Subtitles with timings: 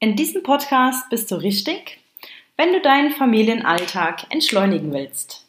[0.00, 1.98] In diesem Podcast bist du richtig,
[2.56, 5.44] wenn du deinen Familienalltag entschleunigen willst.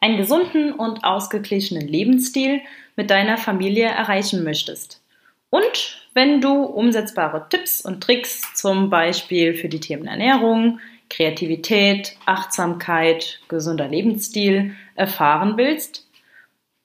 [0.00, 2.62] Einen gesunden und ausgeglichenen Lebensstil
[2.96, 5.02] mit deiner Familie erreichen möchtest.
[5.50, 10.80] Und wenn du umsetzbare Tipps und Tricks zum Beispiel für die Themen Ernährung,
[11.10, 16.08] Kreativität, Achtsamkeit, gesunder Lebensstil erfahren willst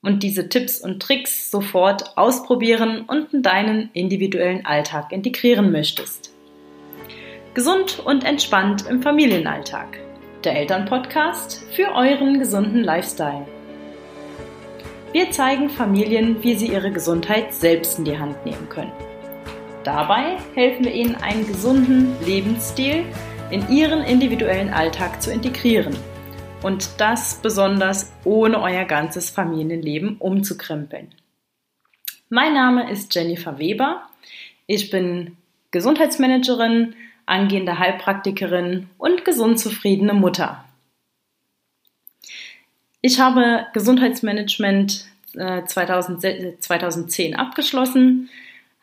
[0.02, 6.29] und diese Tipps und Tricks sofort ausprobieren und in deinen individuellen Alltag integrieren möchtest.
[7.60, 9.98] Gesund und entspannt im Familienalltag.
[10.44, 13.46] Der Elternpodcast für euren gesunden Lifestyle.
[15.12, 18.94] Wir zeigen Familien, wie sie ihre Gesundheit selbst in die Hand nehmen können.
[19.84, 23.04] Dabei helfen wir ihnen, einen gesunden Lebensstil
[23.50, 25.94] in ihren individuellen Alltag zu integrieren.
[26.62, 31.08] Und das besonders ohne euer ganzes Familienleben umzukrempeln.
[32.30, 34.08] Mein Name ist Jennifer Weber.
[34.66, 35.36] Ich bin
[35.72, 36.94] Gesundheitsmanagerin,
[37.26, 40.64] angehende Heilpraktikerin und gesund zufriedene Mutter.
[43.02, 48.28] Ich habe Gesundheitsmanagement 2010 äh, abgeschlossen,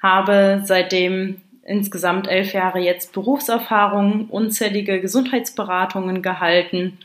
[0.01, 6.97] habe seitdem insgesamt elf Jahre jetzt Berufserfahrung, unzählige Gesundheitsberatungen gehalten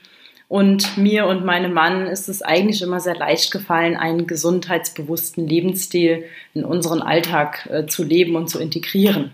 [0.53, 6.27] und mir und meinem Mann ist es eigentlich immer sehr leicht gefallen, einen gesundheitsbewussten Lebensstil
[6.53, 9.33] in unseren Alltag äh, zu leben und zu integrieren.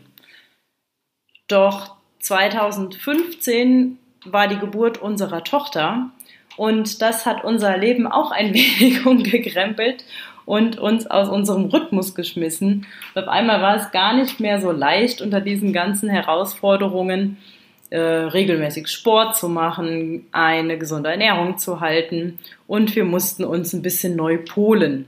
[1.48, 1.96] Doch
[2.28, 6.10] 2015 war die Geburt unserer Tochter
[6.56, 10.04] und das hat unser Leben auch ein wenig umgekrempelt
[10.44, 12.86] und uns aus unserem Rhythmus geschmissen.
[13.14, 17.38] Und auf einmal war es gar nicht mehr so leicht unter diesen ganzen Herausforderungen,
[17.90, 23.80] äh, regelmäßig Sport zu machen, eine gesunde Ernährung zu halten und wir mussten uns ein
[23.80, 25.06] bisschen neu polen.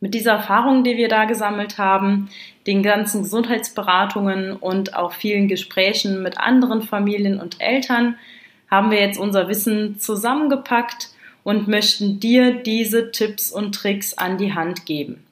[0.00, 2.30] Mit dieser Erfahrung, die wir da gesammelt haben,
[2.66, 8.16] den ganzen Gesundheitsberatungen und auch vielen Gesprächen mit anderen Familien und Eltern,
[8.70, 11.10] haben wir jetzt unser Wissen zusammengepackt
[11.42, 15.24] und möchten dir diese Tipps und Tricks an die Hand geben.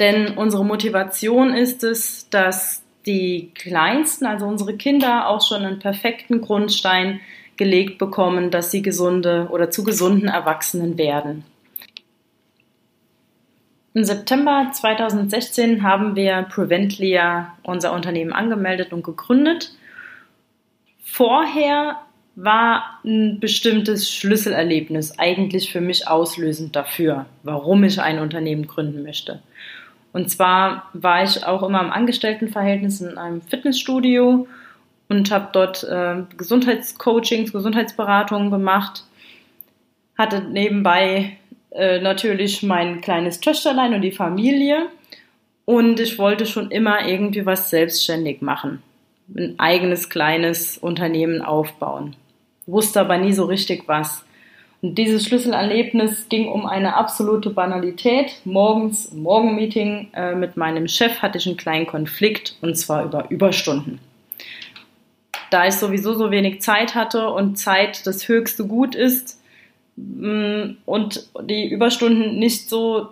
[0.00, 6.40] Denn unsere Motivation ist es, dass die Kleinsten, also unsere Kinder, auch schon einen perfekten
[6.40, 7.20] Grundstein
[7.56, 11.44] gelegt bekommen, dass sie gesunde oder zu gesunden Erwachsenen werden.
[13.96, 19.72] Im September 2016 haben wir Preventlia, unser Unternehmen, angemeldet und gegründet.
[21.04, 22.00] Vorher
[22.34, 29.40] war ein bestimmtes Schlüsselerlebnis eigentlich für mich auslösend dafür, warum ich ein Unternehmen gründen möchte.
[30.12, 34.48] Und zwar war ich auch immer im Angestelltenverhältnis in einem Fitnessstudio
[35.08, 39.04] und habe dort äh, Gesundheitscoachings, Gesundheitsberatungen gemacht,
[40.18, 41.36] hatte nebenbei
[41.74, 44.86] äh, natürlich mein kleines Töchterlein und die Familie.
[45.64, 48.82] Und ich wollte schon immer irgendwie was selbstständig machen.
[49.36, 52.14] Ein eigenes kleines Unternehmen aufbauen.
[52.66, 54.24] Wusste aber nie so richtig was.
[54.82, 58.40] Und dieses Schlüsselerlebnis ging um eine absolute Banalität.
[58.44, 63.30] Morgens im Morgenmeeting äh, mit meinem Chef hatte ich einen kleinen Konflikt und zwar über
[63.30, 63.98] Überstunden.
[65.50, 69.40] Da ich sowieso so wenig Zeit hatte und Zeit das höchste Gut ist,
[69.96, 73.10] und die Überstunden nicht so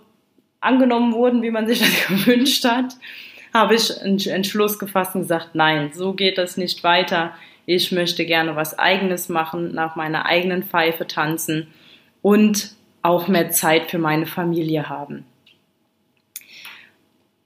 [0.61, 2.97] angenommen wurden, wie man sich das gewünscht hat,
[3.53, 7.35] habe ich einen Entschluss gefasst und gesagt, nein, so geht das nicht weiter.
[7.67, 11.69] Ich möchte gerne was eigenes machen, nach meiner eigenen Pfeife tanzen
[12.23, 15.25] und auch mehr Zeit für meine Familie haben.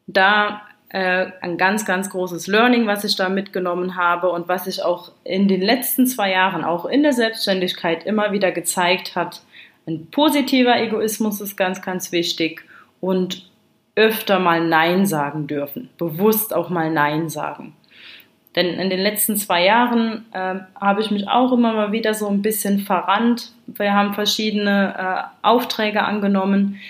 [0.07, 4.83] Da äh, ein ganz, ganz großes Learning, was ich da mitgenommen habe und was sich
[4.83, 9.43] auch in den letzten zwei Jahren, auch in der Selbstständigkeit immer wieder gezeigt hat.
[9.87, 12.65] Ein positiver Egoismus ist ganz, ganz wichtig
[13.01, 13.51] und
[13.97, 17.75] öfter mal Nein sagen dürfen, bewusst auch mal Nein sagen.
[18.55, 22.27] Denn in den letzten zwei Jahren äh, habe ich mich auch immer mal wieder so
[22.29, 23.53] ein bisschen verrannt.
[23.67, 26.81] Wir haben verschiedene äh, Aufträge angenommen,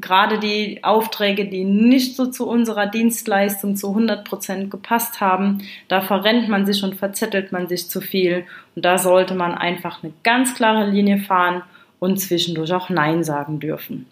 [0.00, 6.00] gerade die Aufträge, die nicht so zu unserer Dienstleistung zu 100 Prozent gepasst haben, da
[6.00, 8.44] verrennt man sich und verzettelt man sich zu viel.
[8.76, 11.62] Und da sollte man einfach eine ganz klare Linie fahren
[11.98, 14.06] und zwischendurch auch Nein sagen dürfen.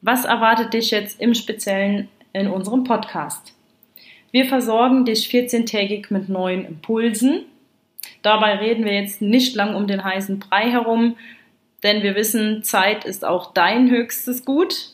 [0.00, 3.54] Was erwartet dich jetzt im Speziellen in unserem Podcast?
[4.30, 7.44] Wir versorgen dich 14-tägig mit neuen Impulsen.
[8.22, 11.16] Dabei reden wir jetzt nicht lang um den heißen Brei herum,
[11.82, 14.90] denn wir wissen, Zeit ist auch dein höchstes Gut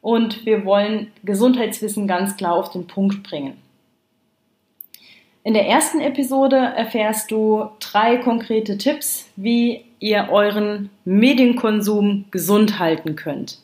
[0.00, 3.56] und wir wollen Gesundheitswissen ganz klar auf den Punkt bringen.
[5.44, 13.16] In der ersten Episode erfährst du drei konkrete Tipps, wie ihr euren Medienkonsum gesund halten
[13.16, 13.58] könnt.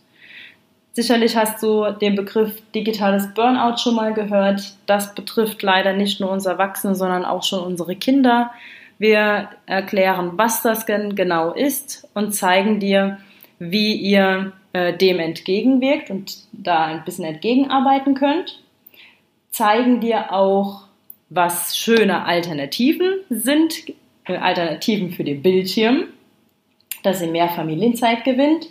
[0.92, 4.76] Sicherlich hast du den Begriff digitales Burnout schon mal gehört.
[4.86, 8.52] Das betrifft leider nicht nur uns Erwachsene, sondern auch schon unsere Kinder.
[8.98, 13.18] Wir erklären, was das genau ist und zeigen dir,
[13.58, 18.62] wie ihr äh, dem entgegenwirkt und da ein bisschen entgegenarbeiten könnt.
[19.50, 20.84] Zeigen dir auch,
[21.30, 23.74] was schöne Alternativen sind,
[24.26, 26.04] äh, Alternativen für den Bildschirm,
[27.02, 28.68] dass ihr mehr Familienzeit gewinnt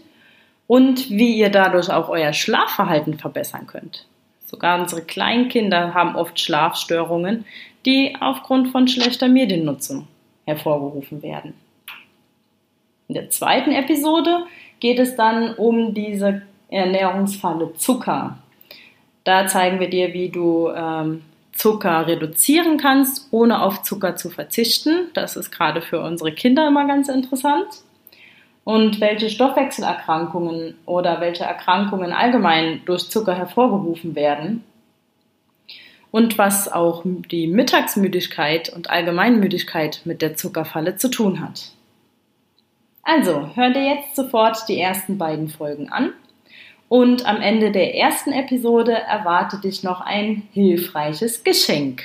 [0.68, 4.06] und wie ihr dadurch auch euer Schlafverhalten verbessern könnt.
[4.46, 7.46] Sogar unsere Kleinkinder haben oft Schlafstörungen,
[7.86, 10.08] die aufgrund von schlechter Mediennutzung
[10.46, 11.54] hervorgerufen werden.
[13.08, 14.46] In der zweiten Episode
[14.80, 18.38] geht es dann um diese Ernährungsfalle Zucker.
[19.24, 21.22] Da zeigen wir dir, wie du ähm,
[21.54, 25.10] Zucker reduzieren kannst, ohne auf Zucker zu verzichten.
[25.14, 27.68] Das ist gerade für unsere Kinder immer ganz interessant
[28.64, 34.64] und welche Stoffwechselerkrankungen oder welche Erkrankungen allgemein durch Zucker hervorgerufen werden
[36.14, 41.72] und was auch die Mittagsmüdigkeit und Allgemeinmüdigkeit mit der Zuckerfalle zu tun hat.
[43.02, 46.14] Also, hör dir jetzt sofort die ersten beiden Folgen an
[46.88, 52.04] und am Ende der ersten Episode erwartet dich noch ein hilfreiches Geschenk.